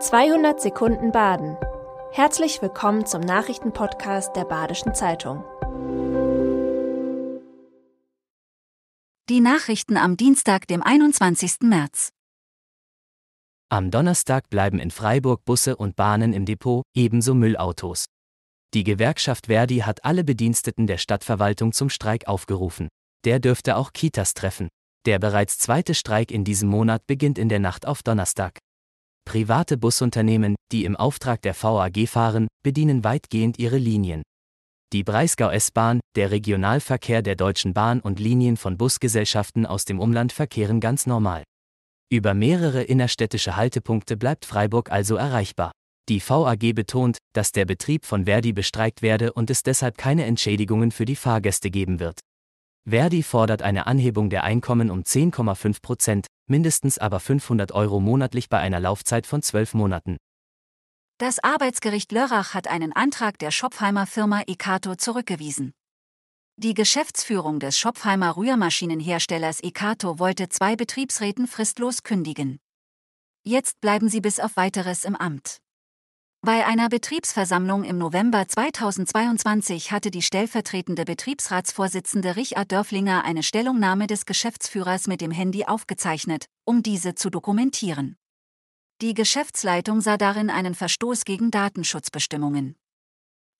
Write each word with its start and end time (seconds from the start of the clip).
200 0.00 0.60
Sekunden 0.60 1.10
Baden. 1.10 1.56
Herzlich 2.12 2.62
willkommen 2.62 3.04
zum 3.04 3.20
Nachrichtenpodcast 3.20 4.36
der 4.36 4.44
Badischen 4.44 4.94
Zeitung. 4.94 5.42
Die 9.28 9.40
Nachrichten 9.40 9.96
am 9.96 10.16
Dienstag, 10.16 10.68
dem 10.68 10.84
21. 10.84 11.62
März. 11.62 12.10
Am 13.70 13.90
Donnerstag 13.90 14.48
bleiben 14.50 14.78
in 14.78 14.92
Freiburg 14.92 15.44
Busse 15.44 15.74
und 15.74 15.96
Bahnen 15.96 16.32
im 16.32 16.44
Depot, 16.44 16.84
ebenso 16.94 17.34
Müllautos. 17.34 18.04
Die 18.74 18.84
Gewerkschaft 18.84 19.46
Verdi 19.46 19.78
hat 19.78 20.04
alle 20.04 20.22
Bediensteten 20.22 20.86
der 20.86 20.98
Stadtverwaltung 20.98 21.72
zum 21.72 21.90
Streik 21.90 22.28
aufgerufen. 22.28 22.86
Der 23.24 23.40
dürfte 23.40 23.74
auch 23.74 23.92
Kitas 23.92 24.34
treffen. 24.34 24.68
Der 25.06 25.18
bereits 25.18 25.58
zweite 25.58 25.94
Streik 25.94 26.30
in 26.30 26.44
diesem 26.44 26.68
Monat 26.68 27.04
beginnt 27.08 27.36
in 27.36 27.48
der 27.48 27.58
Nacht 27.58 27.84
auf 27.84 28.04
Donnerstag. 28.04 28.60
Private 29.28 29.76
Busunternehmen, 29.76 30.56
die 30.72 30.86
im 30.86 30.96
Auftrag 30.96 31.42
der 31.42 31.54
VAG 31.54 32.08
fahren, 32.08 32.48
bedienen 32.64 33.04
weitgehend 33.04 33.58
ihre 33.58 33.76
Linien. 33.76 34.22
Die 34.94 35.04
Breisgau 35.04 35.50
S-Bahn, 35.50 36.00
der 36.16 36.30
Regionalverkehr 36.30 37.20
der 37.20 37.36
Deutschen 37.36 37.74
Bahn 37.74 38.00
und 38.00 38.20
Linien 38.20 38.56
von 38.56 38.78
Busgesellschaften 38.78 39.66
aus 39.66 39.84
dem 39.84 40.00
Umland 40.00 40.32
verkehren 40.32 40.80
ganz 40.80 41.04
normal. 41.06 41.44
Über 42.10 42.32
mehrere 42.32 42.82
innerstädtische 42.82 43.54
Haltepunkte 43.54 44.16
bleibt 44.16 44.46
Freiburg 44.46 44.90
also 44.90 45.16
erreichbar. 45.16 45.72
Die 46.08 46.22
VAG 46.26 46.74
betont, 46.74 47.18
dass 47.34 47.52
der 47.52 47.66
Betrieb 47.66 48.06
von 48.06 48.24
Verdi 48.24 48.54
bestreikt 48.54 49.02
werde 49.02 49.34
und 49.34 49.50
es 49.50 49.62
deshalb 49.62 49.98
keine 49.98 50.24
Entschädigungen 50.24 50.90
für 50.90 51.04
die 51.04 51.16
Fahrgäste 51.16 51.70
geben 51.70 52.00
wird. 52.00 52.20
Verdi 52.90 53.22
fordert 53.22 53.60
eine 53.60 53.86
Anhebung 53.86 54.30
der 54.30 54.44
Einkommen 54.44 54.90
um 54.90 55.02
10,5 55.02 55.82
Prozent, 55.82 56.26
mindestens 56.46 56.96
aber 56.96 57.20
500 57.20 57.72
Euro 57.72 58.00
monatlich 58.00 58.48
bei 58.48 58.58
einer 58.60 58.80
Laufzeit 58.80 59.26
von 59.26 59.42
zwölf 59.42 59.74
Monaten. 59.74 60.16
Das 61.18 61.38
Arbeitsgericht 61.42 62.12
Lörrach 62.12 62.54
hat 62.54 62.66
einen 62.66 62.94
Antrag 62.94 63.38
der 63.38 63.50
Schopfheimer 63.50 64.06
Firma 64.06 64.40
Ekato 64.46 64.94
zurückgewiesen. 64.94 65.72
Die 66.56 66.72
Geschäftsführung 66.72 67.60
des 67.60 67.78
Schopfheimer 67.78 68.36
Rührmaschinenherstellers 68.36 69.60
Ekato 69.60 70.18
wollte 70.18 70.48
zwei 70.48 70.74
Betriebsräten 70.74 71.46
fristlos 71.46 72.02
kündigen. 72.02 72.58
Jetzt 73.44 73.80
bleiben 73.80 74.08
sie 74.08 74.22
bis 74.22 74.40
auf 74.40 74.56
weiteres 74.56 75.04
im 75.04 75.14
Amt. 75.14 75.58
Bei 76.40 76.64
einer 76.64 76.88
Betriebsversammlung 76.88 77.82
im 77.82 77.98
November 77.98 78.46
2022 78.46 79.90
hatte 79.90 80.12
die 80.12 80.22
stellvertretende 80.22 81.04
Betriebsratsvorsitzende 81.04 82.36
Richard 82.36 82.70
Dörflinger 82.70 83.24
eine 83.24 83.42
Stellungnahme 83.42 84.06
des 84.06 84.24
Geschäftsführers 84.24 85.08
mit 85.08 85.20
dem 85.20 85.32
Handy 85.32 85.64
aufgezeichnet, 85.64 86.46
um 86.64 86.84
diese 86.84 87.16
zu 87.16 87.28
dokumentieren. 87.28 88.16
Die 89.02 89.14
Geschäftsleitung 89.14 90.00
sah 90.00 90.16
darin 90.16 90.48
einen 90.48 90.76
Verstoß 90.76 91.24
gegen 91.24 91.50
Datenschutzbestimmungen. 91.50 92.76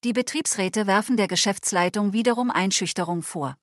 Die 0.04 0.12
Betriebsräte 0.12 0.86
werfen 0.86 1.16
der 1.16 1.26
Geschäftsleitung 1.26 2.12
wiederum 2.12 2.50
Einschüchterung 2.52 3.22
vor. 3.22 3.56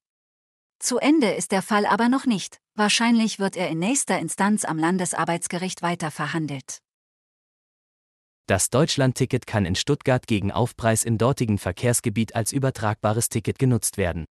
Zu 0.79 0.97
Ende 0.97 1.31
ist 1.31 1.53
der 1.53 1.61
Fall 1.61 1.85
aber 1.85 2.09
noch 2.09 2.25
nicht, 2.25 2.59
wahrscheinlich 2.73 3.39
wird 3.39 3.55
er 3.55 3.69
in 3.69 3.79
nächster 3.79 4.19
Instanz 4.19 4.65
am 4.65 4.77
Landesarbeitsgericht 4.77 5.81
weiter 5.81 6.11
verhandelt. 6.11 6.81
Das 8.47 8.69
Deutschlandticket 8.69 9.47
kann 9.47 9.65
in 9.65 9.73
Stuttgart 9.73 10.27
gegen 10.27 10.51
Aufpreis 10.51 11.03
im 11.03 11.17
dortigen 11.17 11.57
Verkehrsgebiet 11.57 12.35
als 12.35 12.51
übertragbares 12.51 13.29
Ticket 13.29 13.57
genutzt 13.57 13.97
werden. 13.97 14.25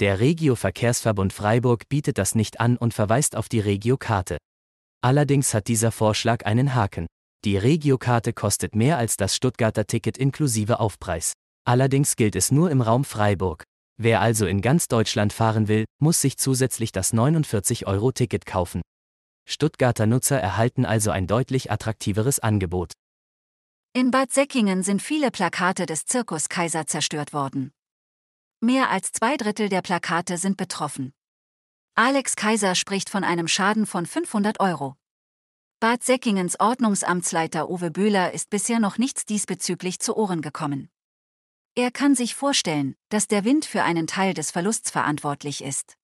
Der 0.00 0.20
Regio 0.20 0.56
Verkehrsverbund 0.56 1.34
Freiburg 1.34 1.86
bietet 1.90 2.16
das 2.16 2.34
nicht 2.34 2.60
an 2.60 2.78
und 2.78 2.94
verweist 2.94 3.36
auf 3.36 3.50
die 3.50 3.60
Regio-Karte. 3.60 4.38
Allerdings 5.02 5.52
hat 5.52 5.68
dieser 5.68 5.92
Vorschlag 5.92 6.46
einen 6.46 6.74
Haken. 6.74 7.06
Die 7.44 7.58
Regio-Karte 7.58 8.32
kostet 8.32 8.74
mehr 8.74 8.96
als 8.96 9.18
das 9.18 9.36
Stuttgarter 9.36 9.86
Ticket 9.86 10.16
inklusive 10.16 10.80
Aufpreis. 10.80 11.34
Allerdings 11.64 12.16
gilt 12.16 12.36
es 12.36 12.52
nur 12.52 12.70
im 12.70 12.80
Raum 12.80 13.04
Freiburg. 13.04 13.64
Wer 14.00 14.22
also 14.22 14.46
in 14.46 14.62
ganz 14.62 14.88
Deutschland 14.88 15.34
fahren 15.34 15.68
will, 15.68 15.84
muss 16.00 16.22
sich 16.22 16.38
zusätzlich 16.38 16.90
das 16.90 17.12
49-Euro-Ticket 17.12 18.46
kaufen. 18.46 18.80
Stuttgarter 19.46 20.06
Nutzer 20.06 20.40
erhalten 20.40 20.86
also 20.86 21.10
ein 21.10 21.26
deutlich 21.26 21.70
attraktiveres 21.70 22.38
Angebot. 22.38 22.92
In 23.94 24.10
Bad 24.10 24.32
Säckingen 24.32 24.82
sind 24.82 25.02
viele 25.02 25.30
Plakate 25.30 25.84
des 25.84 26.06
Zirkus 26.06 26.48
Kaiser 26.48 26.86
zerstört 26.86 27.34
worden. 27.34 27.74
Mehr 28.58 28.88
als 28.88 29.12
zwei 29.12 29.36
Drittel 29.36 29.68
der 29.68 29.82
Plakate 29.82 30.38
sind 30.38 30.56
betroffen. 30.56 31.12
Alex 31.94 32.34
Kaiser 32.34 32.74
spricht 32.74 33.10
von 33.10 33.22
einem 33.22 33.48
Schaden 33.48 33.84
von 33.84 34.06
500 34.06 34.60
Euro. 34.60 34.96
Bad 35.78 36.02
Säckingens 36.02 36.58
Ordnungsamtsleiter 36.58 37.68
Uwe 37.68 37.90
Böhler 37.90 38.32
ist 38.32 38.48
bisher 38.48 38.80
noch 38.80 38.96
nichts 38.96 39.26
diesbezüglich 39.26 40.00
zu 40.00 40.16
Ohren 40.16 40.40
gekommen. 40.40 40.88
Er 41.74 41.90
kann 41.90 42.14
sich 42.14 42.34
vorstellen, 42.34 42.96
dass 43.10 43.28
der 43.28 43.44
Wind 43.44 43.66
für 43.66 43.82
einen 43.82 44.06
Teil 44.06 44.32
des 44.32 44.50
Verlusts 44.50 44.90
verantwortlich 44.90 45.62
ist. 45.62 45.98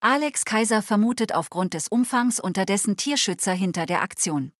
Alex 0.00 0.44
Kaiser 0.44 0.82
vermutet 0.82 1.32
aufgrund 1.34 1.72
des 1.72 1.88
Umfangs 1.88 2.40
unterdessen 2.40 2.98
Tierschützer 2.98 3.54
hinter 3.54 3.86
der 3.86 4.02
Aktion. 4.02 4.52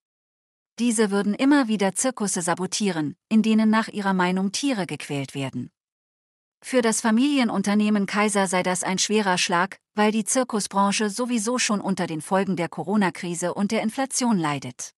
Diese 0.79 1.11
würden 1.11 1.33
immer 1.33 1.69
wieder 1.69 1.95
Zirkusse 1.95 2.43
sabotieren, 2.43 3.17
in 3.31 3.43
denen 3.43 3.71
nach 3.71 3.89
ihrer 3.89 4.13
Meinung 4.13 4.53
Tiere 4.53 4.87
gequält 4.87 5.35
werden. 5.35 5.71
Für 6.63 6.83
das 6.83 7.01
Familienunternehmen 7.01 8.05
Kaiser 8.07 8.47
sei 8.47 8.63
das 8.63 8.83
ein 8.83 8.99
schwerer 8.99 9.39
Schlag, 9.39 9.79
weil 9.95 10.13
die 10.13 10.25
Zirkusbranche 10.25 11.09
sowieso 11.09 11.59
schon 11.59 11.81
unter 11.81 12.07
den 12.07 12.21
Folgen 12.21 12.57
der 12.57 12.69
Corona-Krise 12.69 13.55
und 13.55 13.71
der 13.73 13.83
Inflation 13.83 14.39
leidet. 14.39 14.91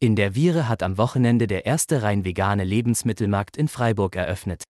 In 0.00 0.16
der 0.16 0.34
Viere 0.34 0.68
hat 0.68 0.82
am 0.82 0.98
Wochenende 0.98 1.46
der 1.46 1.64
erste 1.64 2.02
rein 2.02 2.24
vegane 2.24 2.64
Lebensmittelmarkt 2.64 3.56
in 3.56 3.68
Freiburg 3.68 4.16
eröffnet. 4.16 4.64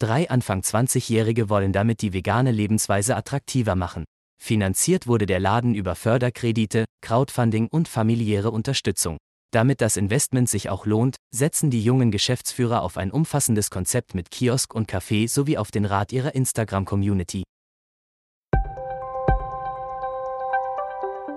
Drei 0.00 0.30
Anfang 0.30 0.62
20-Jährige 0.62 1.48
wollen 1.48 1.72
damit 1.72 2.00
die 2.02 2.12
vegane 2.12 2.50
Lebensweise 2.50 3.14
attraktiver 3.14 3.76
machen. 3.76 4.04
Finanziert 4.42 5.06
wurde 5.06 5.26
der 5.26 5.38
Laden 5.38 5.74
über 5.74 5.94
Förderkredite, 5.94 6.86
Crowdfunding 7.02 7.68
und 7.68 7.88
familiäre 7.88 8.50
Unterstützung. 8.50 9.18
Damit 9.52 9.80
das 9.80 9.96
Investment 9.96 10.48
sich 10.48 10.70
auch 10.70 10.86
lohnt, 10.86 11.16
setzen 11.30 11.70
die 11.70 11.82
jungen 11.82 12.10
Geschäftsführer 12.10 12.82
auf 12.82 12.96
ein 12.96 13.10
umfassendes 13.10 13.70
Konzept 13.70 14.14
mit 14.14 14.30
Kiosk 14.30 14.74
und 14.74 14.90
Café 14.90 15.28
sowie 15.28 15.58
auf 15.58 15.70
den 15.70 15.84
Rat 15.84 16.12
ihrer 16.12 16.34
Instagram-Community. 16.34 17.42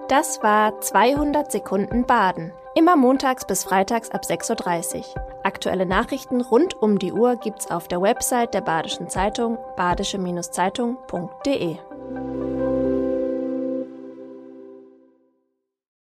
Das 0.08 0.44
war 0.44 0.80
200 0.80 1.52
Sekunden 1.52 2.06
Baden. 2.06 2.52
Immer 2.76 2.96
montags 2.96 3.46
bis 3.46 3.64
freitags 3.64 4.12
ab 4.12 4.24
6.30 4.26 4.98
Uhr. 4.98 5.04
Aktuelle 5.44 5.86
Nachrichten 5.86 6.42
rund 6.42 6.82
um 6.82 7.00
die 7.00 7.12
Uhr 7.12 7.38
gibt's 7.38 7.70
auf 7.70 7.88
der 7.88 8.02
Website 8.02 8.54
der 8.54 8.62
Badischen 8.62 9.10
Zeitung 9.10 9.58
badische-zeitung.de. 9.76 11.78